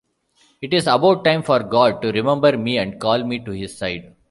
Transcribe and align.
It's 0.63 0.87
about 0.87 1.23
time 1.23 1.43
for 1.43 1.59
God 1.59 2.01
to 2.01 2.11
remember 2.11 2.57
me 2.57 2.79
and 2.79 2.99
call 2.99 3.23
me 3.23 3.37
to 3.45 3.51
his 3.51 3.77
side. 3.77 4.15